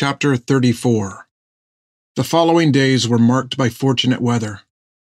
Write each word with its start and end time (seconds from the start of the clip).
Chapter 0.00 0.36
34 0.36 1.26
The 2.14 2.22
following 2.22 2.70
days 2.70 3.08
were 3.08 3.18
marked 3.18 3.56
by 3.56 3.68
fortunate 3.68 4.20
weather. 4.20 4.60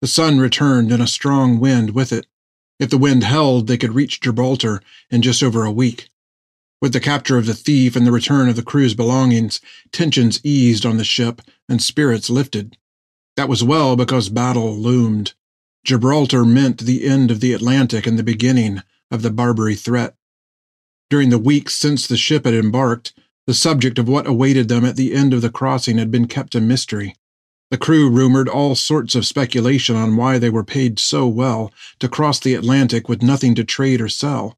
The 0.02 0.06
sun 0.06 0.38
returned 0.38 0.92
and 0.92 1.02
a 1.02 1.06
strong 1.06 1.58
wind 1.58 1.94
with 1.94 2.12
it. 2.12 2.26
If 2.78 2.90
the 2.90 2.98
wind 2.98 3.24
held, 3.24 3.66
they 3.66 3.78
could 3.78 3.94
reach 3.94 4.20
Gibraltar 4.20 4.82
in 5.08 5.22
just 5.22 5.42
over 5.42 5.64
a 5.64 5.72
week. 5.72 6.10
With 6.82 6.92
the 6.92 7.00
capture 7.00 7.38
of 7.38 7.46
the 7.46 7.54
thief 7.54 7.96
and 7.96 8.06
the 8.06 8.12
return 8.12 8.46
of 8.50 8.56
the 8.56 8.62
crew's 8.62 8.92
belongings, 8.92 9.58
tensions 9.90 10.38
eased 10.44 10.84
on 10.84 10.98
the 10.98 11.02
ship 11.02 11.40
and 11.66 11.80
spirits 11.80 12.28
lifted. 12.28 12.76
That 13.36 13.48
was 13.48 13.64
well 13.64 13.96
because 13.96 14.28
battle 14.28 14.76
loomed. 14.76 15.32
Gibraltar 15.86 16.44
meant 16.44 16.80
the 16.80 17.06
end 17.06 17.30
of 17.30 17.40
the 17.40 17.54
Atlantic 17.54 18.06
and 18.06 18.18
the 18.18 18.22
beginning 18.22 18.82
of 19.10 19.22
the 19.22 19.30
Barbary 19.30 19.76
threat. 19.76 20.14
During 21.08 21.30
the 21.30 21.38
weeks 21.38 21.74
since 21.74 22.06
the 22.06 22.18
ship 22.18 22.44
had 22.44 22.52
embarked, 22.52 23.14
the 23.46 23.54
subject 23.54 23.98
of 23.98 24.08
what 24.08 24.26
awaited 24.26 24.68
them 24.68 24.84
at 24.84 24.96
the 24.96 25.14
end 25.14 25.34
of 25.34 25.42
the 25.42 25.50
crossing 25.50 25.98
had 25.98 26.10
been 26.10 26.26
kept 26.26 26.54
a 26.54 26.60
mystery. 26.60 27.14
The 27.70 27.78
crew 27.78 28.08
rumored 28.08 28.48
all 28.48 28.74
sorts 28.74 29.14
of 29.14 29.26
speculation 29.26 29.96
on 29.96 30.16
why 30.16 30.38
they 30.38 30.50
were 30.50 30.64
paid 30.64 30.98
so 30.98 31.26
well 31.26 31.72
to 31.98 32.08
cross 32.08 32.38
the 32.38 32.54
Atlantic 32.54 33.08
with 33.08 33.22
nothing 33.22 33.54
to 33.56 33.64
trade 33.64 34.00
or 34.00 34.08
sell. 34.08 34.56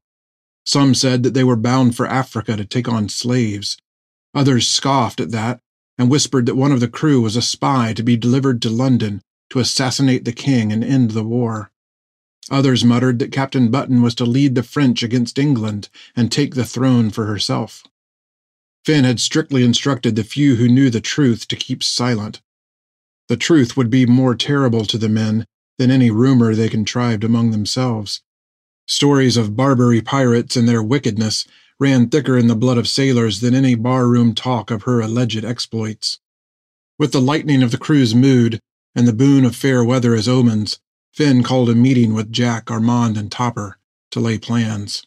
Some 0.65 0.93
said 0.93 1.23
that 1.23 1.33
they 1.33 1.43
were 1.43 1.55
bound 1.55 1.95
for 1.95 2.07
Africa 2.07 2.55
to 2.55 2.65
take 2.65 2.87
on 2.87 3.09
slaves. 3.09 3.77
Others 4.33 4.67
scoffed 4.67 5.19
at 5.19 5.31
that 5.31 5.61
and 5.97 6.11
whispered 6.11 6.45
that 6.45 6.55
one 6.55 6.71
of 6.71 6.79
the 6.79 6.87
crew 6.87 7.21
was 7.21 7.35
a 7.35 7.41
spy 7.41 7.93
to 7.93 8.03
be 8.03 8.17
delivered 8.17 8.61
to 8.61 8.69
London 8.69 9.21
to 9.49 9.59
assassinate 9.59 10.25
the 10.25 10.33
king 10.33 10.71
and 10.71 10.83
end 10.83 11.11
the 11.11 11.23
war. 11.23 11.71
Others 12.51 12.85
muttered 12.85 13.19
that 13.19 13.31
Captain 13.31 13.69
Button 13.71 14.01
was 14.01 14.15
to 14.15 14.25
lead 14.25 14.55
the 14.55 14.63
French 14.63 15.03
against 15.03 15.39
England 15.39 15.89
and 16.15 16.31
take 16.31 16.55
the 16.55 16.65
throne 16.65 17.09
for 17.09 17.25
herself. 17.25 17.83
Finn 18.87 19.03
had 19.03 19.19
strictly 19.19 19.65
instructed 19.65 20.15
the 20.15 20.23
few 20.23 20.55
who 20.55 20.69
knew 20.69 20.89
the 20.89 21.01
truth 21.01 21.45
to 21.49 21.57
keep 21.57 21.83
silent. 21.83 22.41
The 23.27 23.35
truth 23.35 23.75
would 23.75 23.89
be 23.89 24.05
more 24.05 24.33
terrible 24.33 24.85
to 24.85 24.97
the 24.97 25.09
men 25.09 25.45
than 25.77 25.91
any 25.91 26.09
rumor 26.09 26.55
they 26.55 26.69
contrived 26.69 27.25
among 27.25 27.51
themselves. 27.51 28.21
Stories 28.87 29.35
of 29.35 29.57
Barbary 29.57 30.01
pirates 30.01 30.55
and 30.55 30.69
their 30.69 30.81
wickedness 30.81 31.45
ran 31.81 32.07
thicker 32.07 32.37
in 32.37 32.47
the 32.47 32.55
blood 32.55 32.77
of 32.77 32.87
sailors 32.87 33.41
than 33.41 33.53
any 33.53 33.75
barroom 33.75 34.33
talk 34.33 34.71
of 34.71 34.83
her 34.83 35.01
alleged 35.01 35.43
exploits. 35.43 36.21
With 36.97 37.11
the 37.11 37.19
lightening 37.19 37.63
of 37.63 37.71
the 37.71 37.77
crew's 37.77 38.15
mood 38.15 38.61
and 38.95 39.05
the 39.05 39.11
boon 39.11 39.43
of 39.43 39.53
fair 39.53 39.83
weather 39.83 40.15
as 40.15 40.29
omens, 40.29 40.79
Finn 41.11 41.43
called 41.43 41.69
a 41.69 41.75
meeting 41.75 42.13
with 42.13 42.31
Jack, 42.31 42.71
Armand, 42.71 43.17
and 43.17 43.29
Topper 43.29 43.79
to 44.11 44.21
lay 44.21 44.37
plans. 44.37 45.05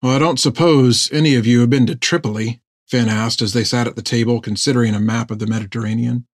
Well, 0.00 0.16
I 0.16 0.18
don't 0.18 0.40
suppose 0.40 1.12
any 1.12 1.34
of 1.34 1.46
you 1.46 1.60
have 1.60 1.68
been 1.68 1.86
to 1.88 1.96
Tripoli, 1.96 2.62
Finn 2.94 3.08
asked 3.08 3.42
as 3.42 3.54
they 3.54 3.64
sat 3.64 3.88
at 3.88 3.96
the 3.96 4.02
table 4.02 4.40
considering 4.40 4.94
a 4.94 5.00
map 5.00 5.32
of 5.32 5.40
the 5.40 5.48
Mediterranean. 5.48 6.28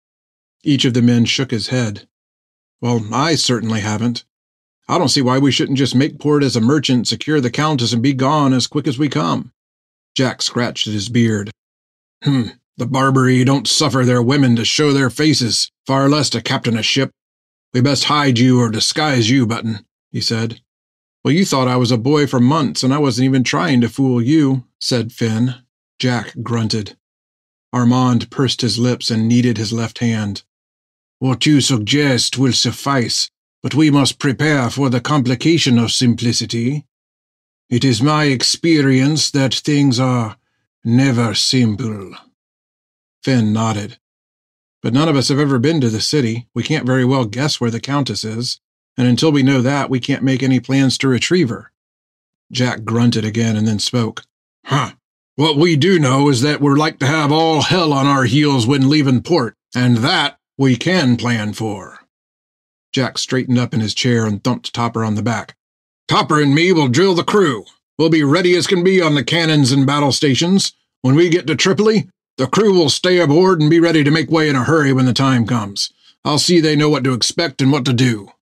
Each 0.61 0.83
of 0.83 0.93
the 0.93 1.01
men 1.01 1.23
shook 1.23 1.51
his 1.51 1.69
head. 1.69 2.05
Well, 2.81 3.01
I 3.13 3.35
certainly 3.35 3.79
haven't. 3.79 4.25
I 4.89 4.97
don't 4.97 5.07
see 5.07 5.21
why 5.21 5.37
we 5.37 5.53
shouldn't 5.53 5.77
just 5.77 5.95
make 5.95 6.19
port 6.19 6.43
as 6.43 6.57
a 6.57 6.59
merchant, 6.59 7.07
secure 7.07 7.39
the 7.39 7.49
Countess, 7.49 7.93
and 7.93 8.03
be 8.03 8.11
gone 8.11 8.51
as 8.51 8.67
quick 8.67 8.87
as 8.87 8.99
we 8.99 9.07
come. 9.07 9.53
Jack 10.17 10.41
scratched 10.41 10.85
at 10.85 10.91
his 10.91 11.07
beard. 11.07 11.49
Hmm, 12.25 12.49
the 12.75 12.85
Barbary 12.85 13.41
don't 13.45 13.65
suffer 13.65 14.03
their 14.03 14.21
women 14.21 14.57
to 14.57 14.65
show 14.65 14.91
their 14.91 15.09
faces, 15.09 15.71
far 15.87 16.09
less 16.09 16.29
to 16.31 16.41
captain 16.41 16.77
a 16.77 16.83
ship. 16.83 17.11
We 17.73 17.79
best 17.79 18.03
hide 18.03 18.37
you 18.37 18.59
or 18.59 18.69
disguise 18.69 19.29
you, 19.29 19.47
Button, 19.47 19.85
he 20.11 20.19
said. 20.19 20.59
Well, 21.23 21.33
you 21.33 21.45
thought 21.45 21.69
I 21.69 21.77
was 21.77 21.91
a 21.91 21.97
boy 21.97 22.27
for 22.27 22.41
months, 22.41 22.83
and 22.83 22.93
I 22.93 22.97
wasn't 22.97 23.27
even 23.27 23.45
trying 23.45 23.79
to 23.79 23.87
fool 23.87 24.21
you, 24.21 24.65
said 24.77 25.13
Finn, 25.13 25.55
Jack 25.99 26.33
grunted. 26.41 26.95
Armand 27.73 28.31
pursed 28.31 28.61
his 28.61 28.79
lips 28.79 29.11
and 29.11 29.27
kneaded 29.27 29.57
his 29.57 29.73
left 29.73 29.99
hand. 29.99 30.43
What 31.19 31.45
you 31.45 31.59
suggest 31.59 32.37
will 32.37 32.53
suffice, 32.53 33.29
but 33.61 33.75
we 33.75 33.91
must 33.91 34.17
prepare 34.17 34.69
for 34.69 34.89
the 34.89 35.01
complication 35.01 35.77
of 35.77 35.91
simplicity. 35.91 36.85
It 37.69 37.83
is 37.83 38.01
my 38.01 38.25
experience 38.25 39.29
that 39.31 39.53
things 39.53 39.99
are 39.99 40.37
never 40.83 41.35
simple. 41.35 42.13
Finn 43.21 43.51
nodded. 43.51 43.99
But 44.81 44.93
none 44.93 45.09
of 45.09 45.17
us 45.17 45.27
have 45.27 45.39
ever 45.39 45.59
been 45.59 45.81
to 45.81 45.89
the 45.89 45.99
city. 45.99 46.47
We 46.55 46.63
can't 46.63 46.85
very 46.85 47.03
well 47.03 47.25
guess 47.25 47.59
where 47.59 47.69
the 47.69 47.81
Countess 47.81 48.23
is, 48.23 48.61
and 48.97 49.05
until 49.05 49.33
we 49.33 49.43
know 49.43 49.61
that, 49.61 49.89
we 49.89 49.99
can't 49.99 50.23
make 50.23 50.41
any 50.41 50.61
plans 50.61 50.97
to 50.99 51.09
retrieve 51.09 51.49
her. 51.49 51.71
Jack 52.51 52.85
grunted 52.85 53.25
again 53.25 53.57
and 53.57 53.67
then 53.67 53.79
spoke. 53.79 54.23
Huh. 54.65 54.93
What 55.39 55.55
we 55.55 55.77
do 55.77 55.99
know 55.99 56.27
is 56.27 56.41
that 56.41 56.59
we're 56.59 56.75
like 56.75 56.99
to 56.99 57.07
have 57.07 57.31
all 57.31 57.61
hell 57.61 57.93
on 57.93 58.05
our 58.05 58.25
heels 58.25 58.67
when 58.67 58.89
leaving 58.89 59.21
port, 59.21 59.55
and 59.73 59.99
that 59.99 60.37
we 60.57 60.75
can 60.75 61.15
plan 61.15 61.53
for. 61.53 61.99
Jack 62.91 63.17
straightened 63.17 63.57
up 63.57 63.73
in 63.73 63.79
his 63.79 63.93
chair 63.93 64.25
and 64.25 64.43
thumped 64.43 64.73
Topper 64.73 65.01
on 65.01 65.15
the 65.15 65.23
back. 65.23 65.55
Topper 66.09 66.41
and 66.41 66.53
me 66.53 66.73
will 66.73 66.89
drill 66.89 67.15
the 67.15 67.23
crew. 67.23 67.63
We'll 67.97 68.09
be 68.09 68.21
ready 68.21 68.53
as 68.57 68.67
can 68.67 68.83
be 68.83 69.01
on 69.01 69.15
the 69.15 69.23
cannons 69.23 69.71
and 69.71 69.87
battle 69.87 70.11
stations. 70.11 70.73
When 71.03 71.15
we 71.15 71.29
get 71.29 71.47
to 71.47 71.55
Tripoli, 71.55 72.09
the 72.35 72.47
crew 72.47 72.77
will 72.77 72.89
stay 72.89 73.19
aboard 73.19 73.61
and 73.61 73.69
be 73.69 73.79
ready 73.79 74.03
to 74.03 74.11
make 74.11 74.29
way 74.29 74.49
in 74.49 74.57
a 74.57 74.65
hurry 74.65 74.91
when 74.91 75.05
the 75.05 75.13
time 75.13 75.47
comes. 75.47 75.89
I'll 76.25 76.37
see 76.37 76.59
they 76.59 76.75
know 76.75 76.89
what 76.89 77.05
to 77.05 77.13
expect 77.13 77.61
and 77.61 77.71
what 77.71 77.85
to 77.85 77.93
do. 77.93 78.33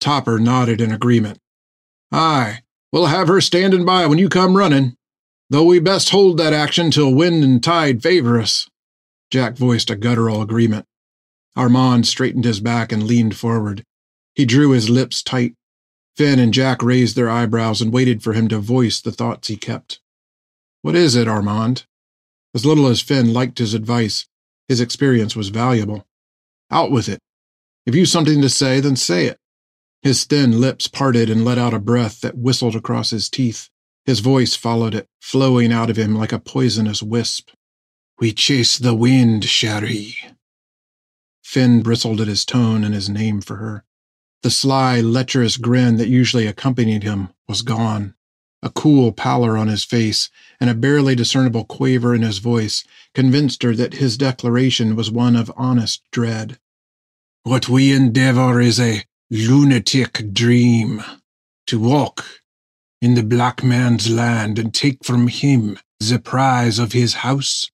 Topper 0.00 0.38
nodded 0.38 0.80
in 0.80 0.92
agreement. 0.92 1.40
Aye, 2.12 2.60
we'll 2.92 3.06
have 3.06 3.26
her 3.26 3.40
standing 3.40 3.84
by 3.84 4.06
when 4.06 4.18
you 4.18 4.28
come 4.28 4.56
running 4.56 4.96
though 5.50 5.64
we 5.64 5.78
best 5.78 6.10
hold 6.10 6.38
that 6.38 6.52
action 6.52 6.90
till 6.90 7.14
wind 7.14 7.44
and 7.44 7.62
tide 7.62 8.02
favor 8.02 8.40
us. 8.40 8.68
Jack 9.30 9.56
voiced 9.56 9.90
a 9.90 9.96
guttural 9.96 10.42
agreement. 10.42 10.86
Armand 11.56 12.06
straightened 12.06 12.44
his 12.44 12.60
back 12.60 12.92
and 12.92 13.04
leaned 13.04 13.36
forward. 13.36 13.84
He 14.34 14.44
drew 14.44 14.70
his 14.70 14.90
lips 14.90 15.22
tight. 15.22 15.54
Finn 16.16 16.38
and 16.38 16.54
Jack 16.54 16.82
raised 16.82 17.16
their 17.16 17.30
eyebrows 17.30 17.80
and 17.80 17.92
waited 17.92 18.22
for 18.22 18.32
him 18.32 18.48
to 18.48 18.58
voice 18.58 19.00
the 19.00 19.12
thoughts 19.12 19.48
he 19.48 19.56
kept. 19.56 20.00
What 20.82 20.94
is 20.94 21.16
it, 21.16 21.28
Armand? 21.28 21.84
As 22.54 22.64
little 22.64 22.86
as 22.86 23.00
Finn 23.00 23.32
liked 23.32 23.58
his 23.58 23.74
advice, 23.74 24.26
his 24.68 24.80
experience 24.80 25.34
was 25.34 25.48
valuable. 25.48 26.06
Out 26.70 26.90
with 26.90 27.08
it. 27.08 27.18
If 27.86 27.94
you've 27.94 28.08
something 28.08 28.40
to 28.40 28.48
say, 28.48 28.80
then 28.80 28.96
say 28.96 29.26
it. 29.26 29.38
His 30.02 30.24
thin 30.24 30.60
lips 30.60 30.86
parted 30.86 31.30
and 31.30 31.44
let 31.44 31.58
out 31.58 31.74
a 31.74 31.78
breath 31.78 32.20
that 32.20 32.36
whistled 32.36 32.76
across 32.76 33.10
his 33.10 33.28
teeth. 33.28 33.70
His 34.06 34.20
voice 34.20 34.54
followed 34.54 34.94
it, 34.94 35.08
flowing 35.20 35.72
out 35.72 35.88
of 35.88 35.96
him 35.96 36.14
like 36.14 36.32
a 36.32 36.38
poisonous 36.38 37.02
wisp. 37.02 37.50
We 38.18 38.32
chase 38.32 38.76
the 38.76 38.94
wind, 38.94 39.44
Cherie. 39.44 40.16
Finn 41.42 41.82
bristled 41.82 42.20
at 42.20 42.28
his 42.28 42.44
tone 42.44 42.84
and 42.84 42.94
his 42.94 43.08
name 43.08 43.40
for 43.40 43.56
her. 43.56 43.84
The 44.42 44.50
sly, 44.50 45.00
lecherous 45.00 45.56
grin 45.56 45.96
that 45.96 46.08
usually 46.08 46.46
accompanied 46.46 47.02
him 47.02 47.30
was 47.48 47.62
gone. 47.62 48.14
A 48.62 48.70
cool 48.70 49.10
pallor 49.12 49.56
on 49.56 49.68
his 49.68 49.84
face 49.84 50.28
and 50.60 50.68
a 50.68 50.74
barely 50.74 51.14
discernible 51.14 51.64
quaver 51.64 52.14
in 52.14 52.22
his 52.22 52.38
voice 52.38 52.84
convinced 53.14 53.62
her 53.62 53.74
that 53.74 53.94
his 53.94 54.18
declaration 54.18 54.96
was 54.96 55.10
one 55.10 55.34
of 55.34 55.52
honest 55.56 56.02
dread. 56.10 56.58
What 57.42 57.68
we 57.68 57.92
endeavor 57.92 58.60
is 58.60 58.78
a 58.78 59.04
lunatic 59.30 60.32
dream. 60.32 61.02
To 61.68 61.78
walk 61.78 62.42
in 63.04 63.12
the 63.12 63.22
black 63.22 63.62
man's 63.62 64.08
land 64.08 64.58
and 64.58 64.72
take 64.72 65.04
from 65.04 65.28
him 65.28 65.78
the 66.00 66.18
prize 66.18 66.78
of 66.78 66.92
his 66.92 67.16
house? 67.16 67.70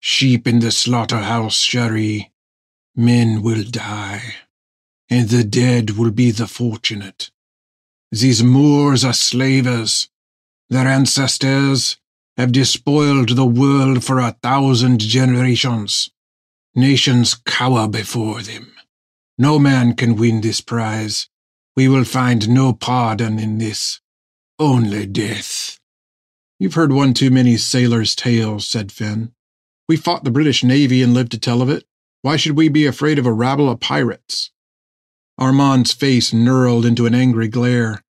Sheep 0.00 0.44
in 0.48 0.58
the 0.58 0.72
slaughterhouse, 0.72 1.60
Cherie. 1.60 2.32
Men 2.96 3.42
will 3.42 3.62
die, 3.62 4.34
and 5.08 5.28
the 5.28 5.44
dead 5.44 5.90
will 5.90 6.10
be 6.10 6.32
the 6.32 6.48
fortunate. 6.48 7.30
These 8.10 8.42
Moors 8.42 9.04
are 9.04 9.12
slavers. 9.12 10.08
Their 10.68 10.88
ancestors 10.88 11.98
have 12.36 12.50
despoiled 12.50 13.36
the 13.36 13.46
world 13.46 14.04
for 14.04 14.18
a 14.18 14.36
thousand 14.42 14.98
generations. 14.98 16.10
Nations 16.74 17.34
cower 17.34 17.86
before 17.86 18.42
them. 18.42 18.72
No 19.38 19.60
man 19.60 19.94
can 19.94 20.16
win 20.16 20.40
this 20.40 20.60
prize. 20.60 21.28
We 21.76 21.86
will 21.86 22.04
find 22.04 22.48
no 22.48 22.72
pardon 22.72 23.38
in 23.38 23.58
this. 23.58 24.01
Only 24.62 25.06
death. 25.06 25.80
You've 26.60 26.74
heard 26.74 26.92
one 26.92 27.14
too 27.14 27.32
many 27.32 27.56
sailors' 27.56 28.14
tales, 28.14 28.64
said 28.64 28.92
Finn. 28.92 29.32
We 29.88 29.96
fought 29.96 30.22
the 30.22 30.30
British 30.30 30.62
Navy 30.62 31.02
and 31.02 31.12
lived 31.12 31.32
to 31.32 31.38
tell 31.40 31.62
of 31.62 31.68
it. 31.68 31.82
Why 32.20 32.36
should 32.36 32.56
we 32.56 32.68
be 32.68 32.86
afraid 32.86 33.18
of 33.18 33.26
a 33.26 33.32
rabble 33.32 33.68
of 33.68 33.80
pirates? 33.80 34.52
Armand's 35.36 35.92
face 35.92 36.30
knurled 36.30 36.86
into 36.86 37.06
an 37.06 37.12
angry 37.12 37.48
glare. 37.48 38.04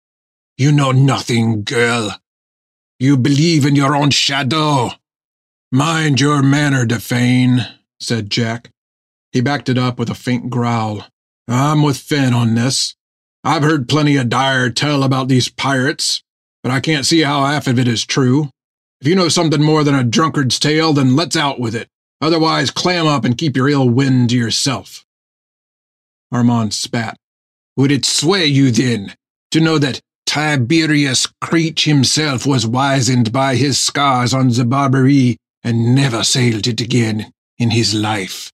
You 0.58 0.72
know 0.72 0.92
nothing, 0.92 1.62
girl. 1.62 2.20
You 2.98 3.16
believe 3.16 3.64
in 3.64 3.76
your 3.76 3.96
own 3.96 4.10
shadow. 4.10 4.90
Mind 5.72 6.20
your 6.20 6.42
manner, 6.42 6.84
Defane, 6.84 7.64
said 8.00 8.32
Jack. 8.32 8.72
He 9.32 9.42
backed 9.42 9.70
it 9.70 9.78
up 9.78 10.00
with 10.00 10.10
a 10.10 10.16
faint 10.16 10.50
growl. 10.50 11.06
I'm 11.48 11.84
with 11.84 11.98
Finn 11.98 12.34
on 12.34 12.56
this. 12.56 12.96
I've 13.44 13.62
heard 13.62 13.88
plenty 13.88 14.18
of 14.18 14.30
dire 14.30 14.72
tell 14.72 15.04
about 15.04 15.28
these 15.28 15.48
pirates 15.48 16.24
but 16.64 16.72
I 16.72 16.80
can't 16.80 17.06
see 17.06 17.22
how 17.22 17.46
half 17.46 17.68
of 17.68 17.80
it 17.80 17.88
is 17.88 18.06
true. 18.06 18.50
If 19.02 19.08
you 19.08 19.16
know 19.16 19.30
something 19.30 19.64
more 19.64 19.84
than 19.84 19.96
a 19.96 20.04
drunkard's 20.04 20.60
tale, 20.60 20.94
then 20.94 21.16
let's 21.16 21.36
out 21.36 21.60
with 21.60 21.76
it. 21.76 21.88
Otherwise, 22.22 22.70
clam 22.70 23.08
up 23.08 23.24
and 23.24 23.38
keep 23.38 23.56
your 23.56 23.70
ill 23.70 23.90
wind 23.90 24.32
to 24.32 24.36
yourself. 24.36 25.06
Armand 26.32 26.74
spat. 26.74 27.18
Would 27.78 27.92
it 27.92 28.06
sway 28.06 28.46
you, 28.46 28.72
then, 28.72 29.16
to 29.52 29.62
know 29.62 29.78
that 29.78 30.02
Tiberius 30.26 31.28
Creech 31.42 31.86
himself 31.86 32.46
was 32.46 32.68
wizened 32.68 33.32
by 33.32 33.56
his 33.56 33.80
scars 33.80 34.34
on 34.34 34.50
the 34.50 34.66
Barbary 34.66 35.38
and 35.64 35.96
never 35.96 36.24
sailed 36.24 36.68
it 36.68 36.82
again 36.82 37.32
in 37.58 37.72
his 37.72 37.94
life? 37.94 38.52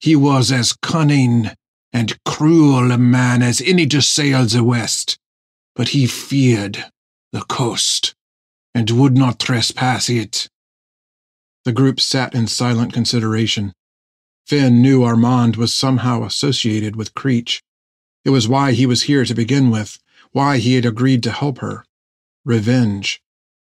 He 0.00 0.16
was 0.16 0.50
as 0.50 0.74
cunning 0.82 1.50
and 1.92 2.18
cruel 2.24 2.90
a 2.90 2.98
man 2.98 3.42
as 3.42 3.62
any 3.62 3.86
to 3.86 4.02
sail 4.02 4.44
the 4.44 4.64
west, 4.64 5.16
but 5.76 5.90
he 5.90 6.06
feared 6.06 6.84
the 7.34 7.44
coast 7.46 8.14
and 8.76 8.88
would 8.92 9.18
not 9.18 9.40
trespass 9.40 10.08
it. 10.08 10.48
The 11.64 11.72
group 11.72 11.98
sat 11.98 12.32
in 12.32 12.46
silent 12.46 12.92
consideration. 12.92 13.72
Finn 14.46 14.80
knew 14.80 15.02
Armand 15.02 15.56
was 15.56 15.74
somehow 15.74 16.22
associated 16.22 16.94
with 16.94 17.12
Creech. 17.12 17.60
It 18.24 18.30
was 18.30 18.46
why 18.46 18.70
he 18.70 18.86
was 18.86 19.02
here 19.02 19.24
to 19.24 19.34
begin 19.34 19.68
with, 19.70 19.98
why 20.30 20.58
he 20.58 20.76
had 20.76 20.86
agreed 20.86 21.24
to 21.24 21.32
help 21.32 21.58
her. 21.58 21.84
Revenge. 22.44 23.20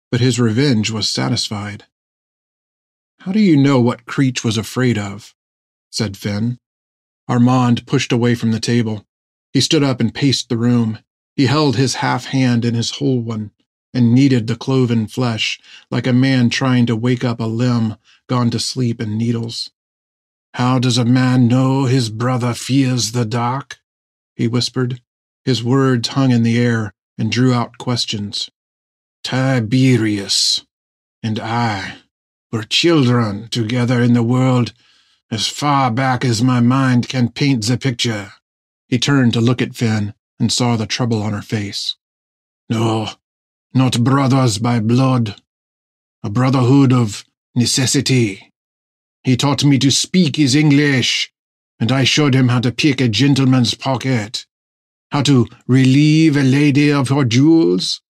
But 0.09 0.21
his 0.21 0.39
revenge 0.39 0.89
was 0.89 1.09
satisfied. 1.09 1.83
How 3.19 3.33
do 3.33 3.41
you 3.41 3.57
know 3.57 3.81
what 3.81 4.05
Creech 4.05 4.41
was 4.41 4.57
afraid 4.57 4.97
of? 4.97 5.35
said 5.91 6.15
Finn. 6.15 6.59
Armand 7.27 7.85
pushed 7.85 8.13
away 8.13 8.35
from 8.35 8.53
the 8.53 8.61
table. 8.61 9.03
He 9.51 9.59
stood 9.59 9.83
up 9.83 9.99
and 9.99 10.15
paced 10.15 10.47
the 10.47 10.57
room. 10.57 10.99
He 11.39 11.45
held 11.45 11.77
his 11.77 11.95
half 12.03 12.25
hand 12.25 12.65
in 12.65 12.73
his 12.73 12.91
whole 12.91 13.21
one 13.21 13.51
and 13.93 14.13
kneaded 14.13 14.47
the 14.47 14.57
cloven 14.57 15.07
flesh 15.07 15.57
like 15.89 16.05
a 16.05 16.11
man 16.11 16.49
trying 16.49 16.85
to 16.87 16.97
wake 16.97 17.23
up 17.23 17.39
a 17.39 17.45
limb 17.45 17.95
gone 18.27 18.49
to 18.49 18.59
sleep 18.59 18.99
in 18.99 19.17
needles. 19.17 19.69
How 20.55 20.79
does 20.79 20.97
a 20.97 21.05
man 21.05 21.47
know 21.47 21.85
his 21.85 22.09
brother 22.09 22.53
fears 22.53 23.13
the 23.13 23.23
dark? 23.23 23.79
he 24.35 24.49
whispered. 24.49 25.01
His 25.45 25.63
words 25.63 26.09
hung 26.09 26.31
in 26.31 26.43
the 26.43 26.59
air 26.59 26.93
and 27.17 27.31
drew 27.31 27.53
out 27.53 27.77
questions. 27.77 28.49
Tiberius 29.23 30.65
and 31.23 31.39
I 31.39 31.99
were 32.51 32.63
children 32.63 33.47
together 33.47 34.01
in 34.01 34.11
the 34.11 34.23
world 34.23 34.73
as 35.31 35.47
far 35.47 35.89
back 35.89 36.25
as 36.25 36.43
my 36.43 36.59
mind 36.59 37.07
can 37.07 37.29
paint 37.29 37.65
the 37.65 37.77
picture. 37.77 38.33
He 38.89 38.99
turned 38.99 39.31
to 39.31 39.39
look 39.39 39.61
at 39.61 39.73
Finn 39.73 40.13
and 40.39 40.51
saw 40.51 40.75
the 40.75 40.85
trouble 40.85 41.21
on 41.21 41.33
her 41.33 41.41
face. 41.41 41.95
No, 42.69 43.09
not 43.73 44.03
brothers 44.03 44.57
by 44.57 44.79
blood, 44.79 45.41
a 46.23 46.29
brotherhood 46.29 46.93
of 46.93 47.25
necessity. 47.55 48.51
He 49.23 49.35
taught 49.35 49.63
me 49.63 49.77
to 49.79 49.91
speak 49.91 50.37
his 50.37 50.55
English, 50.55 51.31
and 51.79 51.91
I 51.91 52.03
showed 52.03 52.33
him 52.33 52.49
how 52.49 52.59
to 52.61 52.71
pick 52.71 53.01
a 53.01 53.07
gentleman's 53.07 53.73
pocket, 53.73 54.45
how 55.11 55.23
to 55.23 55.47
relieve 55.67 56.37
a 56.37 56.43
lady 56.43 56.91
of 56.91 57.09
her 57.09 57.25
jewels, 57.25 58.01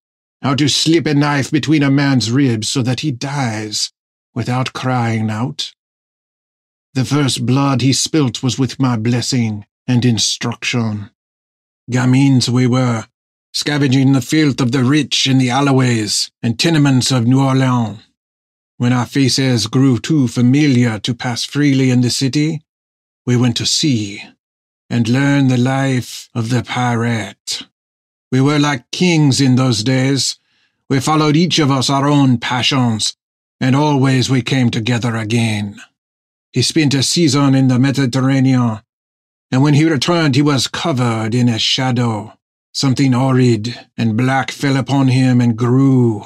how 0.42 0.54
to 0.54 0.68
slip 0.68 1.06
a 1.06 1.14
knife 1.14 1.50
between 1.50 1.82
a 1.82 1.90
man's 1.90 2.30
ribs 2.30 2.68
so 2.68 2.82
that 2.82 3.00
he 3.00 3.10
dies 3.10 3.92
without 4.34 4.72
crying 4.72 5.30
out. 5.30 5.74
The 6.94 7.04
first 7.04 7.46
blood 7.46 7.82
he 7.82 7.92
spilt 7.92 8.42
was 8.42 8.58
with 8.58 8.80
my 8.80 8.96
blessing 8.96 9.66
and 9.86 10.04
instruction. 10.04 11.10
Gamins 11.90 12.48
we 12.48 12.66
were, 12.66 13.06
scavenging 13.52 14.12
the 14.12 14.20
filth 14.20 14.60
of 14.60 14.70
the 14.70 14.84
rich 14.84 15.26
in 15.26 15.38
the 15.38 15.50
alleyways 15.50 16.30
and 16.42 16.58
tenements 16.58 17.10
of 17.10 17.26
New 17.26 17.40
Orleans. 17.40 17.98
When 18.76 18.92
our 18.92 19.06
faces 19.06 19.66
grew 19.66 19.98
too 19.98 20.28
familiar 20.28 20.98
to 21.00 21.14
pass 21.14 21.44
freely 21.44 21.90
in 21.90 22.00
the 22.00 22.10
city, 22.10 22.62
we 23.26 23.36
went 23.36 23.56
to 23.58 23.66
sea 23.66 24.22
and 24.88 25.08
learned 25.08 25.50
the 25.50 25.58
life 25.58 26.30
of 26.34 26.50
the 26.50 26.62
pirate. 26.62 27.66
We 28.32 28.40
were 28.40 28.58
like 28.58 28.90
kings 28.90 29.40
in 29.40 29.56
those 29.56 29.82
days. 29.82 30.38
We 30.88 31.00
followed 31.00 31.36
each 31.36 31.58
of 31.58 31.70
us 31.70 31.90
our 31.90 32.06
own 32.06 32.38
passions, 32.38 33.16
and 33.60 33.76
always 33.76 34.30
we 34.30 34.42
came 34.42 34.70
together 34.70 35.16
again. 35.16 35.80
He 36.52 36.62
spent 36.62 36.94
a 36.94 37.02
season 37.02 37.54
in 37.54 37.68
the 37.68 37.78
Mediterranean, 37.78 38.80
and 39.50 39.62
when 39.62 39.74
he 39.74 39.84
returned 39.84 40.34
he 40.34 40.42
was 40.42 40.68
covered 40.68 41.34
in 41.34 41.48
a 41.48 41.58
shadow 41.58 42.32
Something 42.72 43.12
horrid 43.12 43.88
and 43.96 44.16
black 44.16 44.52
fell 44.52 44.76
upon 44.76 45.08
him 45.08 45.40
and 45.40 45.56
grew, 45.56 46.24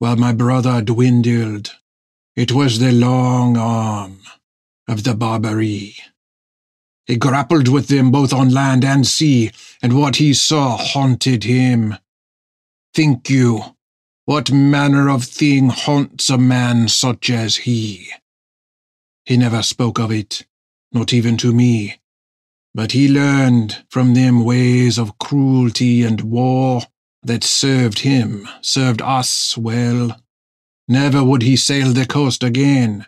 while 0.00 0.16
my 0.16 0.32
brother 0.32 0.82
dwindled. 0.82 1.70
It 2.34 2.50
was 2.52 2.78
the 2.78 2.92
long 2.92 3.56
arm 3.56 4.18
of 4.88 5.04
the 5.04 5.14
Barbary. 5.14 5.96
He 7.06 7.16
grappled 7.16 7.68
with 7.68 7.88
them 7.88 8.10
both 8.10 8.32
on 8.32 8.50
land 8.50 8.84
and 8.84 9.06
sea, 9.06 9.52
and 9.80 9.98
what 9.98 10.16
he 10.16 10.34
saw 10.34 10.76
haunted 10.76 11.44
him. 11.44 11.94
Think 12.92 13.30
you, 13.30 13.62
what 14.24 14.50
manner 14.50 15.08
of 15.08 15.24
thing 15.24 15.68
haunts 15.68 16.28
a 16.28 16.38
man 16.38 16.88
such 16.88 17.30
as 17.30 17.56
he? 17.56 18.10
He 19.24 19.36
never 19.36 19.62
spoke 19.62 20.00
of 20.00 20.10
it, 20.10 20.44
not 20.92 21.12
even 21.12 21.36
to 21.38 21.52
me, 21.52 22.00
but 22.78 22.92
he 22.92 23.08
learned 23.08 23.84
from 23.90 24.14
them 24.14 24.44
ways 24.44 24.98
of 24.98 25.18
cruelty 25.18 26.04
and 26.04 26.20
war 26.20 26.80
that 27.24 27.42
served 27.42 27.98
him, 27.98 28.48
served 28.60 29.02
us 29.02 29.58
well. 29.58 30.16
Never 30.86 31.24
would 31.24 31.42
he 31.42 31.56
sail 31.56 31.92
the 31.92 32.06
coast 32.06 32.44
again. 32.44 33.04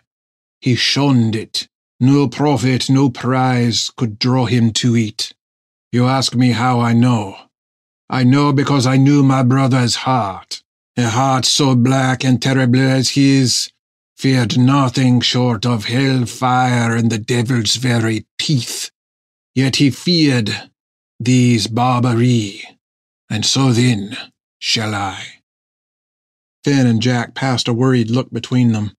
He 0.59 0.75
shunned 0.75 1.37
it. 1.37 1.69
No 2.01 2.27
profit, 2.27 2.89
no 2.89 3.09
prize 3.09 3.89
could 3.95 4.19
draw 4.19 4.45
him 4.45 4.73
to 4.73 4.93
it. 4.93 5.31
You 5.93 6.05
ask 6.05 6.35
me 6.35 6.51
how 6.51 6.81
I 6.81 6.91
know. 6.91 7.37
I 8.09 8.25
know 8.25 8.51
because 8.51 8.85
I 8.85 8.97
knew 8.97 9.23
my 9.23 9.41
brother's 9.41 9.95
heart. 9.95 10.63
A 10.97 11.07
heart 11.07 11.45
so 11.45 11.75
black 11.75 12.25
and 12.25 12.41
terrible 12.41 12.81
as 12.81 13.11
his 13.11 13.71
feared 14.17 14.59
nothing 14.59 15.21
short 15.21 15.65
of 15.65 15.85
hell 15.85 16.25
fire 16.25 16.93
and 16.93 17.09
the 17.09 17.17
devil's 17.17 17.77
very 17.77 18.25
teeth. 18.37 18.90
Yet 19.53 19.77
he 19.77 19.89
feared 19.89 20.69
these 21.19 21.67
Barbary, 21.67 22.63
and 23.29 23.45
so 23.45 23.71
then 23.71 24.17
shall 24.59 24.95
I. 24.95 25.23
Finn 26.63 26.87
and 26.87 27.01
Jack 27.01 27.35
passed 27.35 27.67
a 27.67 27.73
worried 27.73 28.09
look 28.09 28.31
between 28.31 28.71
them. 28.71 28.95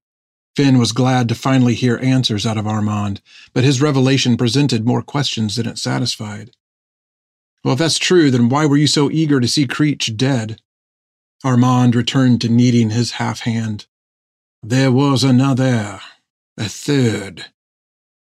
Finn 0.55 0.79
was 0.79 0.93
glad 0.93 1.29
to 1.29 1.35
finally 1.35 1.75
hear 1.75 1.99
answers 2.03 2.45
out 2.45 2.59
of 2.59 2.67
Armand, 2.67 3.23
but 3.55 3.65
his 3.65 3.81
revelation 3.81 4.37
presented 4.37 4.85
more 4.85 5.03
questions 5.03 5.56
than 5.56 5.67
it 5.67 5.79
satisfied. 5.79 6.51
Well, 7.65 7.75
if 7.75 7.79
that's 7.79 7.99
true, 7.99 8.31
then 8.31 8.49
why 8.49 8.67
were 8.67 8.77
you 8.77 8.87
so 8.87 9.11
eager 9.11 9.41
to 9.41 9.49
see 9.49 9.67
Creech 9.67 10.17
dead? 10.17 10.61
Armand 11.44 11.94
returned 11.94 12.41
to 12.43 12.49
kneading 12.49 12.91
his 12.91 13.13
half 13.13 13.41
hand. 13.41 13.87
There 14.63 14.93
was 14.93 15.25
another, 15.25 16.01
a 16.59 16.69
third, 16.69 17.47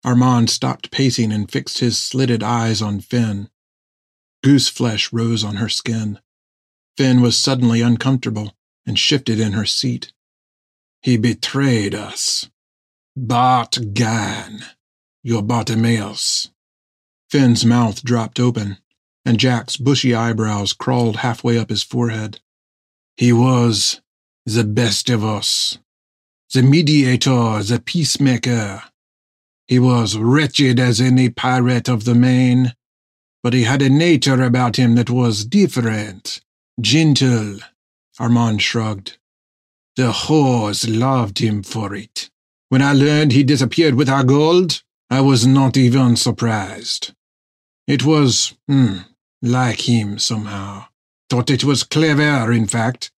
Armand 0.04 0.50
stopped 0.50 0.90
pacing 0.90 1.32
and 1.32 1.50
fixed 1.50 1.78
his 1.78 1.99
slitted 1.99 2.42
eyes 2.42 2.82
on 2.82 3.00
Finn. 3.00 3.49
Goose 4.42 4.68
flesh 4.68 5.12
rose 5.12 5.44
on 5.44 5.56
her 5.56 5.68
skin. 5.68 6.18
Finn 6.97 7.21
was 7.21 7.38
suddenly 7.38 7.80
uncomfortable 7.80 8.56
and 8.85 8.99
shifted 8.99 9.38
in 9.38 9.52
her 9.52 9.64
seat. 9.64 10.12
He 11.00 11.16
betrayed 11.16 11.94
us. 11.94 12.50
Bart 13.16 13.78
Gan, 13.92 14.64
your 15.23 15.42
Bartimaeus. 15.42 16.49
Finn's 17.30 17.64
mouth 17.64 18.02
dropped 18.02 18.40
open, 18.40 18.78
and 19.25 19.38
Jack's 19.38 19.76
bushy 19.76 20.14
eyebrows 20.14 20.73
crawled 20.73 21.16
halfway 21.16 21.56
up 21.59 21.71
his 21.71 21.82
forehead. 21.82 22.40
He 23.16 23.32
was 23.32 24.00
the 24.44 24.64
best 24.64 25.09
of 25.09 25.25
us, 25.25 25.78
the 26.52 26.62
mediator, 26.62 27.62
the 27.62 27.80
peacemaker, 27.85 28.82
he 29.73 29.79
was 29.79 30.19
wretched 30.19 30.79
as 30.79 31.00
any 31.00 31.31
pirate 31.31 31.88
of 31.88 32.05
the 32.05 32.14
main, 32.14 32.75
but 33.43 33.55
he 33.55 33.62
had 33.62 33.81
a 33.81 33.88
nature 33.88 34.43
about 34.43 34.76
him 34.76 34.97
that 34.97 35.09
was 35.09 35.47
different, 35.47 36.43
gentle. 36.79 37.57
Armand 38.21 38.61
shrugged. 38.61 39.17
The 39.97 40.12
whores 40.12 40.87
loved 40.87 41.38
him 41.38 41.62
for 41.62 41.95
it. 41.95 42.29
When 42.69 42.83
I 42.83 42.93
learned 42.93 43.33
he 43.33 43.43
disappeared 43.45 43.95
with 43.95 44.11
our 44.11 44.25
gold, 44.25 44.83
I 45.09 45.23
was 45.23 45.47
not 45.47 45.79
even 45.79 46.17
surprised. 46.17 47.14
It 47.87 48.05
was, 48.05 48.55
hmm, 48.69 48.99
like 49.41 49.88
him 49.88 50.19
somehow. 50.19 50.85
Thought 51.31 51.49
it 51.49 51.64
was 51.64 51.83
clever, 51.83 52.52
in 52.52 52.67
fact. 52.67 53.11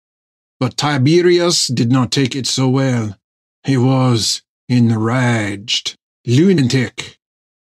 But 0.61 0.77
Tiberius 0.77 1.67
did 1.67 1.91
not 1.91 2.13
take 2.13 2.37
it 2.37 2.47
so 2.47 2.69
well. 2.69 3.19
He 3.65 3.77
was 3.77 4.43
enraged 4.69 5.97
lunatic, 6.27 7.19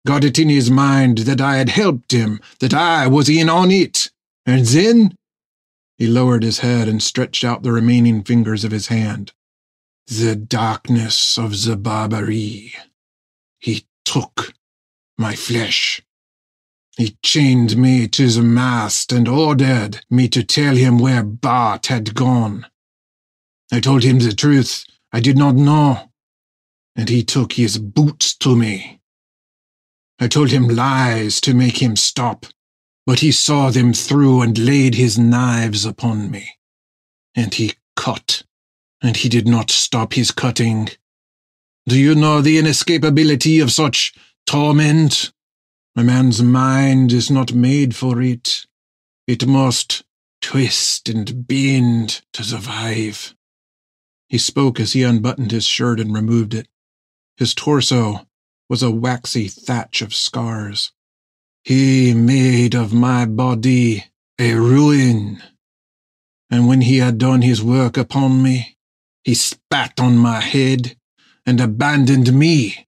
got 0.05 0.23
it 0.23 0.39
in 0.39 0.49
his 0.49 0.69
mind 0.69 1.19
that 1.19 1.41
I 1.41 1.57
had 1.57 1.69
helped 1.69 2.11
him, 2.11 2.41
that 2.59 2.73
I 2.73 3.07
was 3.07 3.29
in 3.29 3.49
on 3.49 3.71
it. 3.71 4.09
And 4.45 4.65
then 4.65 5.15
he 5.97 6.07
lowered 6.07 6.43
his 6.43 6.59
head 6.59 6.87
and 6.87 7.03
stretched 7.03 7.43
out 7.43 7.63
the 7.63 7.71
remaining 7.71 8.23
fingers 8.23 8.63
of 8.63 8.71
his 8.71 8.87
hand. 8.87 9.33
The 10.07 10.35
darkness 10.35 11.37
of 11.37 11.63
the 11.63 11.75
Barbary. 11.75 12.73
he 13.59 13.85
took 14.05 14.53
my 15.17 15.35
flesh. 15.35 16.01
He 16.97 17.17
chained 17.23 17.77
me 17.77 18.07
to 18.07 18.27
the 18.27 18.41
mast 18.41 19.11
and 19.11 19.27
ordered 19.27 20.03
me 20.09 20.27
to 20.29 20.43
tell 20.43 20.75
him 20.75 20.97
where 20.97 21.23
Bart 21.23 21.87
had 21.87 22.15
gone. 22.15 22.65
I 23.71 23.79
told 23.79 24.03
him 24.03 24.19
the 24.19 24.33
truth. 24.33 24.85
I 25.13 25.19
did 25.19 25.37
not 25.37 25.55
know. 25.55 26.08
And 26.99 27.07
he 27.07 27.23
took 27.23 27.53
his 27.53 27.77
boots 27.77 28.35
to 28.39 28.57
me. 28.57 28.99
I 30.19 30.27
told 30.27 30.49
him 30.51 30.67
lies 30.67 31.39
to 31.39 31.53
make 31.53 31.81
him 31.81 31.95
stop, 31.95 32.45
but 33.05 33.21
he 33.21 33.31
saw 33.31 33.69
them 33.69 33.93
through 33.93 34.41
and 34.41 34.57
laid 34.57 34.95
his 34.95 35.17
knives 35.17 35.85
upon 35.85 36.29
me. 36.29 36.57
And 37.33 37.53
he 37.53 37.75
cut, 37.95 38.43
and 39.01 39.15
he 39.15 39.29
did 39.29 39.47
not 39.47 39.71
stop 39.71 40.11
his 40.11 40.31
cutting. 40.31 40.89
Do 41.87 41.97
you 41.97 42.15
know 42.15 42.41
the 42.41 42.57
inescapability 42.57 43.63
of 43.63 43.71
such 43.71 44.13
torment? 44.45 45.31
A 45.95 46.03
man's 46.03 46.43
mind 46.43 47.13
is 47.13 47.31
not 47.31 47.53
made 47.53 47.95
for 47.95 48.21
it. 48.21 48.65
It 49.25 49.47
must 49.47 50.03
twist 50.41 51.07
and 51.07 51.47
bend 51.47 52.23
to 52.33 52.43
survive. 52.43 53.35
He 54.27 54.37
spoke 54.37 54.81
as 54.81 54.91
he 54.91 55.03
unbuttoned 55.03 55.51
his 55.51 55.65
shirt 55.65 56.01
and 56.01 56.13
removed 56.13 56.53
it. 56.53 56.67
His 57.39 57.53
torso 57.53 58.27
was 58.69 58.83
a 58.83 58.91
waxy 58.91 59.47
thatch 59.47 60.01
of 60.01 60.13
scars. 60.13 60.91
He 61.63 62.13
made 62.13 62.75
of 62.75 62.91
my 62.91 63.25
body 63.25 64.03
a 64.37 64.55
ruin. 64.55 65.41
And 66.51 66.67
when 66.67 66.81
he 66.81 66.97
had 66.97 67.17
done 67.17 67.41
his 67.41 67.63
work 67.63 67.95
upon 67.95 68.43
me, 68.43 68.75
he 69.23 69.35
spat 69.35 70.01
on 70.01 70.17
my 70.17 70.41
head 70.41 70.97
and 71.45 71.61
abandoned 71.61 72.33
me 72.33 72.85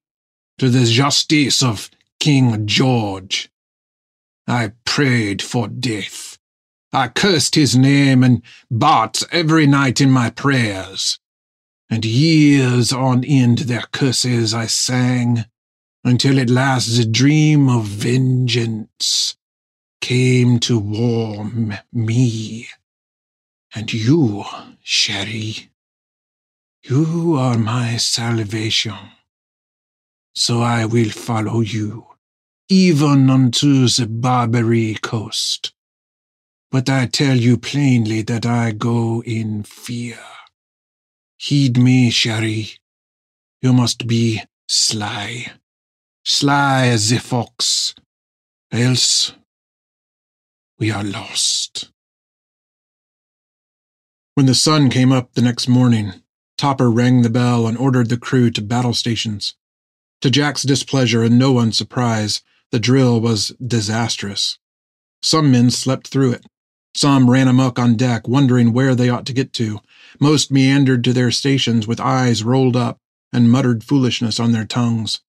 to 0.58 0.68
the 0.68 0.84
justice 0.84 1.64
of 1.64 1.90
King 2.20 2.68
George. 2.68 3.50
I 4.48 4.74
prayed 4.84 5.42
for 5.42 5.70
death. 5.70 6.38
I 6.92 7.08
cursed 7.08 7.56
his 7.56 7.78
name 7.78 8.22
and 8.22 8.42
Bart 8.70 9.24
every 9.32 9.66
night 9.66 10.02
in 10.02 10.12
my 10.12 10.30
prayers. 10.30 11.21
And 11.92 12.06
years 12.06 12.92
on 12.92 13.24
end 13.26 13.60
their 13.60 13.84
curses 13.92 14.54
I 14.54 14.66
sang, 14.66 15.46
until 16.04 16.40
at 16.40 16.50
last 16.50 16.98
the 16.98 17.06
dream 17.06 17.70
of 17.70 17.86
vengeance 17.86 19.36
came 20.00 20.60
to 20.62 20.80
warm 20.80 21.76
me. 21.94 22.70
And 23.76 23.94
you, 23.94 24.46
Cherie, 24.82 25.70
you 26.84 27.36
are 27.38 27.58
my 27.58 27.98
salvation. 27.98 28.98
So 30.34 30.62
I 30.62 30.86
will 30.86 31.10
follow 31.10 31.60
you 31.60 32.08
even 32.72 33.30
unto 33.30 33.86
the 33.90 34.08
Barbary 34.08 34.96
coast. 35.02 35.74
But 36.72 36.90
I 36.90 37.06
tell 37.06 37.36
you 37.36 37.58
plainly 37.58 38.22
that 38.22 38.46
I 38.46 38.72
go 38.72 39.22
in 39.24 39.64
fear. 39.64 40.18
Heed 41.44 41.76
me, 41.76 42.12
Cherie. 42.12 42.74
You 43.64 43.74
must 43.74 44.06
be 44.06 44.44
sly, 44.68 45.52
sly 46.24 46.86
as 46.86 47.10
the 47.10 47.18
fox, 47.18 47.96
else 48.72 49.34
we 50.78 50.92
are 50.92 51.04
lost. 51.04 51.90
When 54.36 54.46
the 54.46 54.54
sun 54.54 54.92
came 54.92 55.12
up 55.12 55.34
the 55.34 55.42
next 55.42 55.68
morning, 55.68 56.14
Topper 56.60 56.92
rang 56.92 57.24
the 57.24 57.30
bell 57.32 57.66
and 57.66 57.76
ordered 57.76 58.10
the 58.10 58.18
crew 58.18 58.52
to 58.52 58.62
battle 58.62 58.94
stations. 58.94 59.56
To 60.22 60.30
Jack's 60.30 60.62
displeasure 60.62 61.24
and 61.24 61.40
no 61.40 61.52
one's 61.52 61.76
surprise, 61.76 62.44
the 62.70 62.80
drill 62.80 63.20
was 63.20 63.48
disastrous. 63.66 64.60
Some 65.24 65.52
men 65.52 65.72
slept 65.72 66.10
through 66.10 66.34
it. 66.34 66.46
Some 66.94 67.30
ran 67.30 67.48
amuck 67.48 67.80
on 67.80 67.96
deck, 67.96 68.28
wondering 68.28 68.74
where 68.74 68.96
they 68.96 69.10
ought 69.10 69.26
to 69.28 69.34
get 69.34 69.54
to. 69.54 69.80
Most 70.20 70.52
meandered 70.52 71.04
to 71.06 71.14
their 71.14 71.32
stations 71.32 71.88
with 71.88 72.00
eyes 72.00 72.44
rolled 72.44 72.76
up 72.76 72.98
and 73.32 73.52
muttered 73.52 73.84
foolishness 73.84 74.40
on 74.40 74.52
their 74.52 74.66
tongues. 74.66 75.22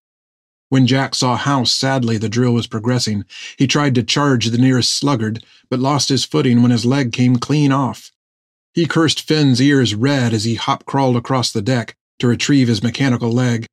When 0.69 0.87
Jack 0.87 1.15
saw 1.15 1.37
how 1.37 1.65
sadly 1.65 2.17
the 2.17 2.29
drill 2.29 2.55
was 2.55 2.67
progressing, 2.67 3.25
he 3.59 3.67
tried 3.67 3.95
to 3.95 4.03
charge 4.03 4.47
the 4.47 4.59
nearest 4.59 4.91
sluggard, 4.91 5.45
but 5.71 5.79
lost 5.81 6.09
his 6.09 6.25
footing 6.25 6.63
when 6.63 6.71
his 6.71 6.87
leg 6.87 7.13
came 7.13 7.37
clean 7.37 7.71
off. 7.71 8.11
He 8.75 8.87
cursed 8.87 9.21
Finn's 9.21 9.61
ears 9.61 9.95
red 9.95 10.33
as 10.33 10.45
he 10.45 10.55
hop 10.55 10.87
crawled 10.87 11.17
across 11.17 11.53
the 11.53 11.61
deck 11.61 11.95
to 12.19 12.27
retrieve 12.27 12.69
his 12.69 12.83
mechanical 12.83 13.31
leg, 13.31 13.67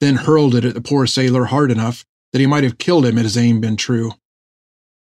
then 0.00 0.16
hurled 0.16 0.54
it 0.54 0.64
at 0.64 0.74
the 0.74 0.80
poor 0.80 1.06
sailor 1.06 1.44
hard 1.44 1.70
enough 1.70 2.04
that 2.32 2.40
he 2.40 2.46
might 2.46 2.64
have 2.64 2.78
killed 2.78 3.04
him 3.04 3.16
had 3.16 3.24
his 3.24 3.36
aim 3.36 3.60
been 3.60 3.76
true. 3.76 4.12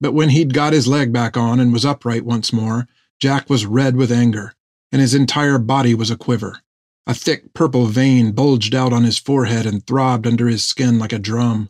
But 0.02 0.14
when 0.14 0.30
he'd 0.30 0.54
got 0.54 0.74
his 0.74 0.88
leg 0.88 1.14
back 1.14 1.38
on 1.38 1.60
and 1.60 1.72
was 1.72 1.86
upright 1.86 2.26
once 2.26 2.52
more, 2.52 2.88
Jack 3.20 3.50
was 3.50 3.66
red 3.66 3.96
with 3.96 4.12
anger, 4.12 4.54
and 4.92 5.02
his 5.02 5.14
entire 5.14 5.58
body 5.58 5.94
was 5.94 6.12
a 6.12 6.18
quiver. 6.18 6.62
A 7.06 7.14
thick 7.14 7.54
purple 7.54 7.86
vein 7.86 8.32
bulged 8.32 8.74
out 8.74 8.94
on 8.94 9.04
his 9.04 9.18
forehead 9.18 9.66
and 9.66 9.86
throbbed 9.86 10.26
under 10.26 10.48
his 10.48 10.66
skin 10.66 11.00
like 11.00 11.14
a 11.14 11.20
drum. 11.20 11.70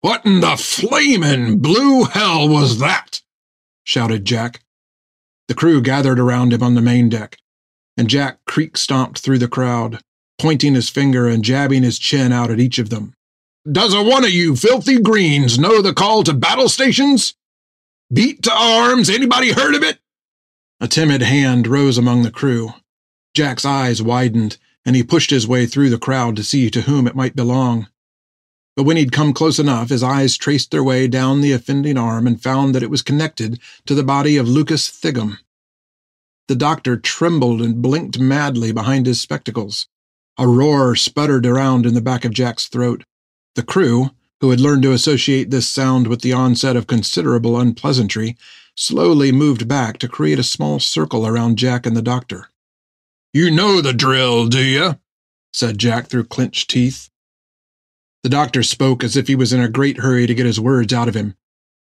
What 0.00 0.24
in 0.26 0.40
the 0.40 0.56
flamin' 0.56 1.58
blue 1.60 2.04
hell 2.04 2.48
was 2.48 2.78
that? 2.78 3.22
shouted 3.84 4.24
Jack. 4.24 4.62
The 5.48 5.54
crew 5.54 5.80
gathered 5.82 6.18
around 6.18 6.52
him 6.52 6.62
on 6.62 6.74
the 6.74 6.80
main 6.80 7.08
deck, 7.08 7.38
and 7.96 8.08
Jack 8.08 8.38
creak 8.46 8.76
stomped 8.76 9.18
through 9.18 9.38
the 9.38 9.48
crowd, 9.48 10.00
pointing 10.38 10.74
his 10.74 10.88
finger 10.88 11.28
and 11.28 11.44
jabbing 11.44 11.82
his 11.82 11.98
chin 11.98 12.32
out 12.32 12.50
at 12.50 12.60
each 12.60 12.78
of 12.78 12.90
them. 12.90 13.14
Does 13.70 13.94
a 13.94 14.02
one 14.02 14.24
of 14.24 14.30
you 14.30 14.56
filthy 14.56 15.00
greens 15.00 15.58
know 15.58 15.80
the 15.80 15.94
call 15.94 16.22
to 16.24 16.34
battle 16.34 16.68
stations? 16.68 17.34
Beat 18.12 18.42
to 18.42 18.52
arms, 18.52 19.08
anybody 19.08 19.52
heard 19.52 19.74
of 19.74 19.82
it? 19.82 19.98
A 20.80 20.88
timid 20.88 21.22
hand 21.22 21.66
rose 21.66 21.96
among 21.96 22.22
the 22.22 22.30
crew. 22.30 22.74
Jack's 23.34 23.64
eyes 23.64 24.02
widened, 24.02 24.58
and 24.84 24.94
he 24.94 25.02
pushed 25.02 25.30
his 25.30 25.48
way 25.48 25.66
through 25.66 25.90
the 25.90 25.98
crowd 25.98 26.36
to 26.36 26.44
see 26.44 26.70
to 26.70 26.82
whom 26.82 27.06
it 27.06 27.16
might 27.16 27.34
belong. 27.34 27.88
But 28.76 28.84
when 28.84 28.96
he'd 28.96 29.12
come 29.12 29.32
close 29.32 29.58
enough, 29.58 29.88
his 29.88 30.02
eyes 30.02 30.36
traced 30.36 30.70
their 30.70 30.84
way 30.84 31.06
down 31.06 31.40
the 31.40 31.52
offending 31.52 31.96
arm 31.96 32.26
and 32.26 32.42
found 32.42 32.74
that 32.74 32.82
it 32.82 32.90
was 32.90 33.02
connected 33.02 33.60
to 33.86 33.94
the 33.94 34.02
body 34.02 34.36
of 34.36 34.48
Lucas 34.48 34.90
Thigham. 34.90 35.38
The 36.48 36.56
doctor 36.56 36.96
trembled 36.96 37.62
and 37.62 37.80
blinked 37.80 38.18
madly 38.18 38.72
behind 38.72 39.06
his 39.06 39.20
spectacles. 39.20 39.88
A 40.36 40.46
roar 40.46 40.96
sputtered 40.96 41.46
around 41.46 41.86
in 41.86 41.94
the 41.94 42.02
back 42.02 42.24
of 42.24 42.32
Jack's 42.32 42.66
throat. 42.66 43.04
The 43.54 43.62
crew, 43.62 44.10
who 44.44 44.50
had 44.50 44.60
learned 44.60 44.82
to 44.82 44.92
associate 44.92 45.50
this 45.50 45.66
sound 45.66 46.06
with 46.06 46.20
the 46.20 46.34
onset 46.34 46.76
of 46.76 46.86
considerable 46.86 47.58
unpleasantry, 47.58 48.36
slowly 48.76 49.32
moved 49.32 49.66
back 49.66 49.96
to 49.96 50.06
create 50.06 50.38
a 50.38 50.42
small 50.42 50.78
circle 50.78 51.26
around 51.26 51.56
Jack 51.56 51.86
and 51.86 51.96
the 51.96 52.02
doctor. 52.02 52.50
You 53.32 53.50
know 53.50 53.80
the 53.80 53.94
drill, 53.94 54.48
do 54.48 54.62
you? 54.62 54.98
said 55.54 55.78
Jack 55.78 56.08
through 56.08 56.24
clenched 56.24 56.68
teeth. 56.68 57.08
The 58.22 58.28
doctor 58.28 58.62
spoke 58.62 59.02
as 59.02 59.16
if 59.16 59.28
he 59.28 59.34
was 59.34 59.54
in 59.54 59.62
a 59.62 59.68
great 59.68 60.00
hurry 60.00 60.26
to 60.26 60.34
get 60.34 60.44
his 60.44 60.60
words 60.60 60.92
out 60.92 61.08
of 61.08 61.16
him. 61.16 61.36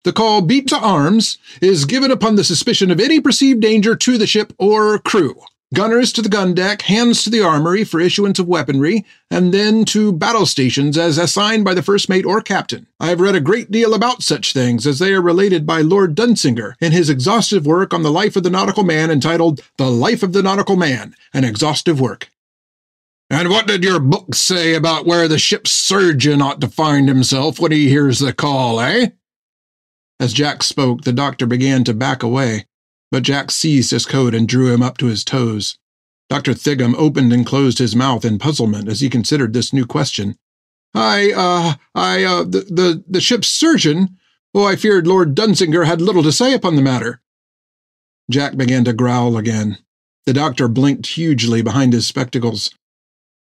The 0.02 0.12
call 0.12 0.42
beat 0.42 0.68
to 0.68 0.76
arms 0.76 1.38
is 1.62 1.86
given 1.86 2.10
upon 2.10 2.34
the 2.34 2.44
suspicion 2.44 2.90
of 2.90 3.00
any 3.00 3.22
perceived 3.22 3.62
danger 3.62 3.96
to 3.96 4.18
the 4.18 4.26
ship 4.26 4.52
or 4.58 4.98
crew. 4.98 5.40
Gunners 5.72 6.12
to 6.12 6.22
the 6.22 6.28
gun 6.28 6.54
deck, 6.54 6.82
hands 6.82 7.24
to 7.24 7.30
the 7.30 7.40
armory 7.40 7.84
for 7.84 7.98
issuance 7.98 8.38
of 8.38 8.46
weaponry, 8.46 9.04
and 9.30 9.52
then 9.52 9.84
to 9.86 10.12
battle 10.12 10.46
stations 10.46 10.98
as 10.98 11.18
assigned 11.18 11.64
by 11.64 11.74
the 11.74 11.82
first 11.82 12.08
mate 12.08 12.26
or 12.26 12.40
captain. 12.40 12.86
I 13.00 13.08
have 13.08 13.20
read 13.20 13.34
a 13.34 13.40
great 13.40 13.70
deal 13.70 13.94
about 13.94 14.22
such 14.22 14.52
things, 14.52 14.86
as 14.86 14.98
they 14.98 15.12
are 15.14 15.22
related 15.22 15.66
by 15.66 15.80
Lord 15.80 16.14
Dunsinger 16.14 16.74
in 16.80 16.92
his 16.92 17.10
exhaustive 17.10 17.66
work 17.66 17.94
on 17.94 18.02
the 18.02 18.12
life 18.12 18.36
of 18.36 18.42
the 18.42 18.50
nautical 18.50 18.84
man 18.84 19.10
entitled 19.10 19.62
The 19.78 19.90
Life 19.90 20.22
of 20.22 20.32
the 20.32 20.42
Nautical 20.42 20.76
Man, 20.76 21.16
an 21.32 21.44
exhaustive 21.44 22.00
work. 22.00 22.30
And 23.30 23.48
what 23.48 23.66
did 23.66 23.82
your 23.82 23.98
book 23.98 24.34
say 24.34 24.74
about 24.74 25.06
where 25.06 25.26
the 25.26 25.38
ship's 25.38 25.72
surgeon 25.72 26.42
ought 26.42 26.60
to 26.60 26.68
find 26.68 27.08
himself 27.08 27.58
when 27.58 27.72
he 27.72 27.88
hears 27.88 28.20
the 28.20 28.32
call, 28.32 28.80
eh? 28.80 29.08
As 30.20 30.32
Jack 30.32 30.62
spoke, 30.62 31.02
the 31.02 31.12
doctor 31.12 31.46
began 31.46 31.82
to 31.84 31.94
back 31.94 32.22
away, 32.22 32.66
but 33.14 33.22
Jack 33.22 33.52
seized 33.52 33.92
his 33.92 34.06
coat 34.06 34.34
and 34.34 34.48
drew 34.48 34.74
him 34.74 34.82
up 34.82 34.98
to 34.98 35.06
his 35.06 35.22
toes. 35.22 35.78
Dr. 36.28 36.52
Thigham 36.52 36.96
opened 36.96 37.32
and 37.32 37.46
closed 37.46 37.78
his 37.78 37.94
mouth 37.94 38.24
in 38.24 38.40
puzzlement 38.40 38.88
as 38.88 39.02
he 39.02 39.08
considered 39.08 39.52
this 39.52 39.72
new 39.72 39.86
question. 39.86 40.36
I, 40.96 41.30
uh, 41.30 41.74
I, 41.94 42.24
uh, 42.24 42.42
the, 42.42 42.66
the, 42.68 43.04
the 43.06 43.20
ship's 43.20 43.46
surgeon? 43.46 44.18
Oh, 44.52 44.64
I 44.64 44.74
feared 44.74 45.06
Lord 45.06 45.36
Dunsinger 45.36 45.86
had 45.86 46.00
little 46.00 46.24
to 46.24 46.32
say 46.32 46.54
upon 46.54 46.74
the 46.74 46.82
matter. 46.82 47.22
Jack 48.28 48.56
began 48.56 48.82
to 48.82 48.92
growl 48.92 49.36
again. 49.36 49.78
The 50.26 50.32
doctor 50.32 50.66
blinked 50.66 51.06
hugely 51.06 51.62
behind 51.62 51.92
his 51.92 52.08
spectacles. 52.08 52.74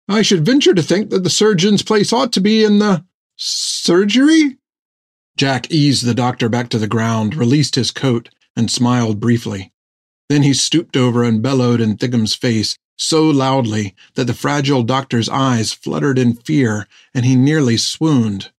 I 0.08 0.22
should 0.22 0.46
venture 0.46 0.74
to 0.74 0.82
think 0.82 1.10
that 1.10 1.24
the 1.24 1.28
surgeon's 1.28 1.82
place 1.82 2.12
ought 2.12 2.32
to 2.34 2.40
be 2.40 2.62
in 2.62 2.78
the 2.78 3.04
surgery? 3.34 4.58
Jack 5.36 5.72
eased 5.72 6.04
the 6.06 6.14
doctor 6.14 6.48
back 6.48 6.68
to 6.68 6.78
the 6.78 6.86
ground, 6.86 7.34
released 7.34 7.74
his 7.74 7.90
coat, 7.90 8.28
and 8.56 8.70
smiled 8.70 9.20
briefly. 9.20 9.72
Then 10.28 10.42
he 10.42 10.54
stooped 10.54 10.96
over 10.96 11.22
and 11.22 11.42
bellowed 11.42 11.80
in 11.80 11.96
Thigham's 11.96 12.34
face 12.34 12.76
so 12.96 13.24
loudly 13.24 13.94
that 14.14 14.24
the 14.24 14.34
fragile 14.34 14.82
doctor's 14.82 15.28
eyes 15.28 15.72
fluttered 15.72 16.18
in 16.18 16.34
fear 16.34 16.88
and 17.14 17.24
he 17.24 17.36
nearly 17.36 17.76
swooned. 17.76 18.50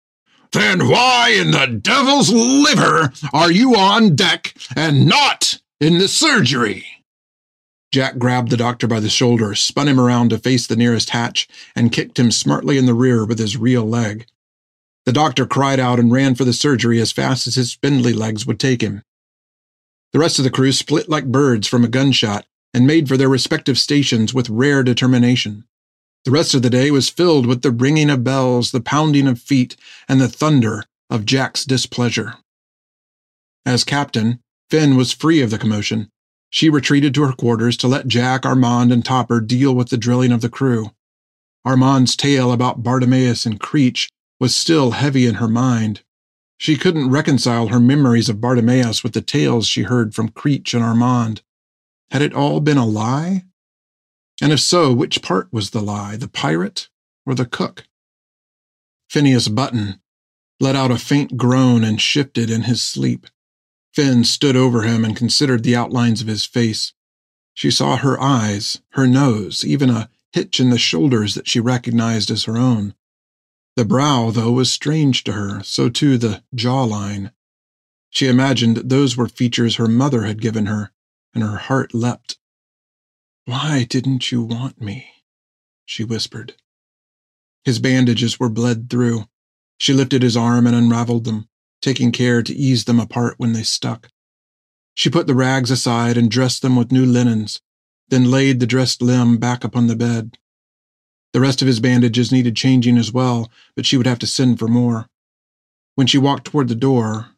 Then 0.51 0.87
why 0.87 1.35
in 1.37 1.51
the 1.51 1.67
devil's 1.67 2.31
liver 2.31 3.11
are 3.33 3.51
you 3.51 3.75
on 3.75 4.15
deck 4.15 4.53
and 4.75 5.05
not 5.05 5.59
in 5.79 5.97
the 5.97 6.07
surgery? 6.07 6.85
Jack 7.91 8.17
grabbed 8.17 8.49
the 8.49 8.57
doctor 8.57 8.87
by 8.87 8.99
the 8.99 9.09
shoulder, 9.09 9.55
spun 9.55 9.87
him 9.87 9.99
around 9.99 10.29
to 10.29 10.37
face 10.37 10.67
the 10.67 10.75
nearest 10.75 11.11
hatch, 11.11 11.47
and 11.75 11.91
kicked 11.91 12.19
him 12.19 12.31
smartly 12.31 12.77
in 12.77 12.85
the 12.85 12.93
rear 12.93 13.25
with 13.25 13.39
his 13.39 13.57
real 13.57 13.85
leg. 13.85 14.25
The 15.05 15.13
doctor 15.13 15.45
cried 15.45 15.79
out 15.79 15.99
and 15.99 16.11
ran 16.11 16.35
for 16.35 16.43
the 16.43 16.53
surgery 16.53 16.99
as 16.99 17.13
fast 17.13 17.47
as 17.47 17.55
his 17.55 17.71
spindly 17.71 18.13
legs 18.13 18.45
would 18.45 18.59
take 18.59 18.81
him. 18.81 19.03
The 20.13 20.19
rest 20.19 20.39
of 20.39 20.43
the 20.43 20.51
crew 20.51 20.71
split 20.71 21.09
like 21.09 21.31
birds 21.31 21.67
from 21.67 21.83
a 21.83 21.89
gunshot 21.89 22.45
and 22.73 22.87
made 22.87 23.07
for 23.07 23.17
their 23.17 23.29
respective 23.29 23.77
stations 23.77 24.33
with 24.33 24.49
rare 24.49 24.83
determination. 24.83 25.65
The 26.25 26.31
rest 26.31 26.53
of 26.53 26.61
the 26.61 26.69
day 26.69 26.91
was 26.91 27.09
filled 27.09 27.45
with 27.45 27.61
the 27.61 27.71
ringing 27.71 28.09
of 28.09 28.23
bells, 28.23 28.71
the 28.71 28.81
pounding 28.81 29.27
of 29.27 29.39
feet, 29.39 29.75
and 30.07 30.19
the 30.19 30.27
thunder 30.27 30.83
of 31.09 31.25
Jack's 31.25 31.65
displeasure. 31.65 32.35
As 33.65 33.83
captain, 33.83 34.39
Finn 34.69 34.97
was 34.97 35.13
free 35.13 35.41
of 35.41 35.49
the 35.49 35.57
commotion. 35.57 36.09
She 36.49 36.69
retreated 36.69 37.13
to 37.13 37.23
her 37.23 37.33
quarters 37.33 37.77
to 37.77 37.87
let 37.87 38.07
Jack, 38.07 38.45
Armand, 38.45 38.91
and 38.91 39.03
Topper 39.03 39.41
deal 39.41 39.73
with 39.73 39.89
the 39.89 39.97
drilling 39.97 40.31
of 40.31 40.41
the 40.41 40.49
crew. 40.49 40.91
Armand's 41.65 42.15
tale 42.15 42.51
about 42.51 42.83
Bartimaeus 42.83 43.45
and 43.45 43.59
Creech 43.59 44.09
was 44.39 44.55
still 44.55 44.91
heavy 44.91 45.25
in 45.25 45.35
her 45.35 45.47
mind. 45.47 46.01
She 46.57 46.75
couldn't 46.75 47.11
reconcile 47.11 47.67
her 47.67 47.79
memories 47.79 48.29
of 48.29 48.41
Bartimaeus 48.41 49.03
with 49.03 49.13
the 49.13 49.21
tales 49.21 49.67
she 49.67 49.83
heard 49.83 50.15
from 50.15 50.29
Creech 50.29 50.73
and 50.73 50.83
Armand. 50.83 51.41
Had 52.11 52.21
it 52.21 52.33
all 52.33 52.59
been 52.59 52.77
a 52.77 52.85
lie? 52.85 53.45
And 54.41 54.51
if 54.51 54.59
so, 54.59 54.93
which 54.93 55.21
part 55.21 55.51
was 55.51 55.69
the 55.69 55.81
lie, 55.81 56.15
the 56.15 56.27
pirate 56.27 56.89
or 57.25 57.35
the 57.35 57.45
cook? 57.45 57.85
Phineas 59.09 59.47
Button 59.47 60.01
let 60.59 60.75
out 60.75 60.91
a 60.91 60.97
faint 60.97 61.37
groan 61.37 61.83
and 61.83 62.01
shifted 62.01 62.49
in 62.49 62.63
his 62.63 62.81
sleep. 62.81 63.27
Finn 63.93 64.23
stood 64.23 64.55
over 64.55 64.81
him 64.81 65.05
and 65.05 65.15
considered 65.15 65.63
the 65.63 65.75
outlines 65.75 66.21
of 66.21 66.27
his 66.27 66.45
face. 66.45 66.93
She 67.53 67.71
saw 67.71 67.97
her 67.97 68.19
eyes, 68.21 68.81
her 68.91 69.07
nose, 69.07 69.63
even 69.65 69.89
a 69.89 70.09
hitch 70.31 70.59
in 70.59 70.69
the 70.69 70.77
shoulders 70.77 71.35
that 71.35 71.47
she 71.47 71.59
recognized 71.59 72.29
as 72.29 72.43
her 72.43 72.57
own. 72.57 72.95
The 73.77 73.85
brow, 73.85 74.31
though, 74.31 74.51
was 74.51 74.69
strange 74.71 75.23
to 75.23 75.33
her, 75.33 75.63
so 75.63 75.87
too 75.87 76.17
the 76.17 76.43
jawline. 76.53 77.31
She 78.09 78.27
imagined 78.27 78.77
those 78.77 79.15
were 79.15 79.29
features 79.29 79.75
her 79.75 79.87
mother 79.87 80.23
had 80.23 80.41
given 80.41 80.65
her, 80.65 80.91
and 81.33 81.43
her 81.43 81.57
heart 81.57 81.93
leapt. 81.93 82.37
Why 83.45 83.85
didn't 83.85 84.31
you 84.31 84.43
want 84.43 84.81
me? 84.81 85.07
she 85.85 86.03
whispered. 86.03 86.55
His 87.63 87.79
bandages 87.79 88.39
were 88.39 88.49
bled 88.49 88.89
through. 88.89 89.29
She 89.77 89.93
lifted 89.93 90.23
his 90.23 90.35
arm 90.35 90.67
and 90.67 90.75
unraveled 90.75 91.23
them 91.23 91.47
taking 91.81 92.11
care 92.11 92.41
to 92.41 92.55
ease 92.55 92.85
them 92.85 92.99
apart 92.99 93.35
when 93.37 93.53
they 93.53 93.63
stuck. 93.63 94.09
She 94.93 95.09
put 95.09 95.27
the 95.27 95.35
rags 95.35 95.69
aside 95.69 96.17
and 96.17 96.31
dressed 96.31 96.61
them 96.61 96.75
with 96.75 96.91
new 96.91 97.05
linens, 97.05 97.61
then 98.09 98.31
laid 98.31 98.59
the 98.59 98.65
dressed 98.65 99.01
limb 99.01 99.37
back 99.37 99.63
upon 99.63 99.87
the 99.87 99.95
bed. 99.95 100.37
The 101.37 101.41
rest 101.41 101.61
of 101.61 101.67
his 101.67 101.79
bandages 101.79 102.31
needed 102.31 102.55
changing 102.55 102.97
as 102.97 103.13
well, 103.13 103.51
but 103.75 103.85
she 103.85 103.95
would 103.95 104.07
have 104.07 104.17
to 104.17 104.25
send 104.25 104.57
for 104.57 104.67
more. 104.67 105.07
When 105.93 106.07
she 106.07 106.17
walked 106.17 106.45
toward 106.45 106.67
the 106.67 106.73
door, 106.73 107.35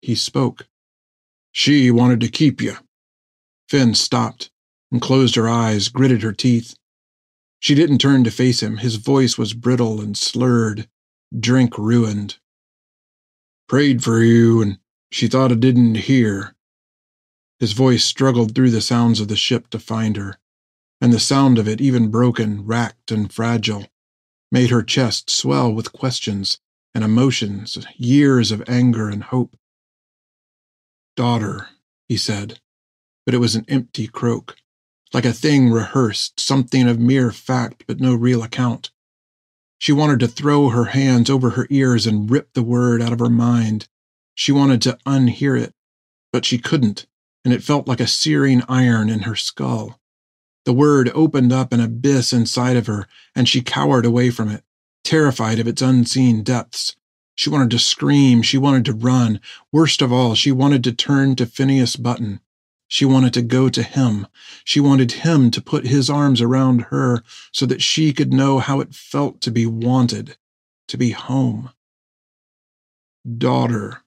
he 0.00 0.14
spoke. 0.14 0.68
She 1.50 1.90
wanted 1.90 2.20
to 2.20 2.28
keep 2.28 2.62
you. 2.62 2.76
Finn 3.68 3.96
stopped 3.96 4.52
and 4.92 5.02
closed 5.02 5.34
her 5.34 5.48
eyes, 5.48 5.88
gritted 5.88 6.22
her 6.22 6.32
teeth. 6.32 6.76
She 7.58 7.74
didn't 7.74 7.98
turn 7.98 8.22
to 8.22 8.30
face 8.30 8.62
him. 8.62 8.76
His 8.76 8.94
voice 8.94 9.36
was 9.36 9.52
brittle 9.52 10.00
and 10.00 10.16
slurred, 10.16 10.88
drink 11.36 11.76
ruined 11.76 12.38
prayed 13.68 14.04
for 14.04 14.22
you, 14.22 14.62
and 14.62 14.78
she 15.10 15.26
thought 15.26 15.50
I 15.50 15.54
didn't 15.54 15.94
hear. 15.94 16.54
His 17.58 17.72
voice 17.72 18.04
struggled 18.04 18.54
through 18.54 18.70
the 18.70 18.80
sounds 18.80 19.18
of 19.18 19.26
the 19.26 19.34
ship 19.34 19.70
to 19.70 19.78
find 19.78 20.16
her, 20.18 20.36
and 21.02 21.12
the 21.12 21.18
sound 21.18 21.58
of 21.58 21.66
it, 21.66 21.80
even 21.80 22.12
broken, 22.12 22.64
racked, 22.64 23.10
and 23.10 23.32
fragile, 23.32 23.88
made 24.52 24.70
her 24.70 24.84
chest 24.84 25.28
swell 25.28 25.72
with 25.72 25.92
questions 25.92 26.60
and 26.94 27.02
emotions, 27.02 27.76
years 27.96 28.52
of 28.52 28.62
anger 28.68 29.08
and 29.08 29.24
hope. 29.24 29.56
Daughter, 31.16 31.66
he 32.08 32.16
said, 32.16 32.60
but 33.26 33.34
it 33.34 33.38
was 33.38 33.56
an 33.56 33.64
empty 33.66 34.06
croak, 34.06 34.54
like 35.12 35.24
a 35.24 35.32
thing 35.32 35.70
rehearsed, 35.70 36.38
something 36.38 36.88
of 36.88 37.00
mere 37.00 37.32
fact 37.32 37.82
but 37.88 37.98
no 37.98 38.14
real 38.14 38.44
account. 38.44 38.92
She 39.78 39.92
wanted 39.92 40.20
to 40.20 40.28
throw 40.28 40.68
her 40.68 40.84
hands 40.84 41.28
over 41.28 41.50
her 41.50 41.66
ears 41.68 42.06
and 42.06 42.30
rip 42.30 42.52
the 42.52 42.62
word 42.62 43.02
out 43.02 43.12
of 43.12 43.18
her 43.18 43.28
mind. 43.28 43.88
She 44.36 44.52
wanted 44.52 44.80
to 44.82 44.98
unhear 45.04 45.60
it, 45.60 45.74
but 46.32 46.44
she 46.44 46.58
couldn't, 46.58 47.06
and 47.44 47.52
it 47.52 47.64
felt 47.64 47.88
like 47.88 47.98
a 47.98 48.06
searing 48.06 48.62
iron 48.68 49.10
in 49.10 49.22
her 49.22 49.34
skull. 49.34 49.98
The 50.64 50.72
word 50.72 51.10
opened 51.14 51.52
up 51.52 51.72
an 51.72 51.80
abyss 51.80 52.32
inside 52.32 52.76
of 52.76 52.86
her, 52.86 53.08
and 53.34 53.48
she 53.48 53.62
cowered 53.62 54.06
away 54.06 54.30
from 54.30 54.48
it, 54.48 54.62
terrified 55.02 55.58
of 55.58 55.66
its 55.66 55.82
unseen 55.82 56.42
depths. 56.42 56.94
She 57.34 57.50
wanted 57.50 57.70
to 57.70 57.78
scream. 57.78 58.42
She 58.42 58.58
wanted 58.58 58.84
to 58.84 58.92
run. 58.92 59.40
Worst 59.72 60.02
of 60.02 60.12
all, 60.12 60.34
she 60.34 60.52
wanted 60.52 60.84
to 60.84 60.92
turn 60.92 61.34
to 61.36 61.46
Phineas 61.46 61.96
Button. 61.96 62.40
She 62.86 63.04
wanted 63.04 63.32
to 63.34 63.42
go 63.42 63.68
to 63.70 63.82
him. 63.82 64.26
She 64.64 64.78
wanted 64.78 65.12
him 65.12 65.50
to 65.52 65.62
put 65.62 65.86
his 65.86 66.10
arms 66.10 66.40
around 66.40 66.82
her 66.90 67.22
so 67.50 67.64
that 67.66 67.82
she 67.82 68.12
could 68.12 68.32
know 68.32 68.58
how 68.58 68.80
it 68.80 68.94
felt 68.94 69.40
to 69.40 69.50
be 69.50 69.64
wanted, 69.66 70.36
to 70.88 70.98
be 70.98 71.10
home. 71.10 71.70
Daughter, 73.38 74.02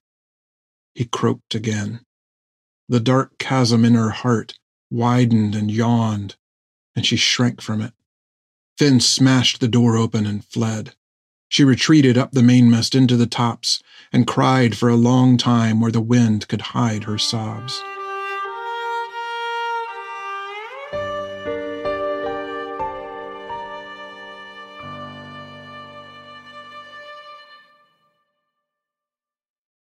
he 0.94 1.04
croaked 1.04 1.54
again. 1.54 2.00
The 2.88 3.00
dark 3.00 3.38
chasm 3.38 3.84
in 3.84 3.94
her 3.94 4.10
heart 4.10 4.54
widened 4.90 5.56
and 5.56 5.70
yawned, 5.70 6.36
and 6.96 7.06
she 7.06 7.16
shrank 7.16 7.60
from 7.60 7.80
it. 7.80 7.92
Finn 8.78 8.98
smashed 8.98 9.60
the 9.60 9.68
door 9.68 9.96
open 9.96 10.26
and 10.26 10.44
fled. 10.44 10.94
She 11.48 11.62
retreated 11.62 12.18
up 12.18 12.32
the 12.32 12.42
mainmast 12.42 12.94
into 12.94 13.16
the 13.16 13.26
tops 13.26 13.80
and 14.12 14.26
cried 14.26 14.76
for 14.76 14.88
a 14.88 14.96
long 14.96 15.36
time 15.36 15.80
where 15.80 15.92
the 15.92 16.00
wind 16.00 16.48
could 16.48 16.62
hide 16.72 17.04
her 17.04 17.18
sobs. 17.18 17.80